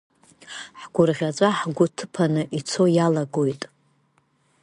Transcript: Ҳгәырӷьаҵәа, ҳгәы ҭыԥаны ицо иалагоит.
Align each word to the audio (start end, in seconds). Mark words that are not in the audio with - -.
Ҳгәырӷьаҵәа, 0.81 1.49
ҳгәы 1.59 1.85
ҭыԥаны 1.95 2.41
ицо 2.57 2.83
иалагоит. 2.95 3.61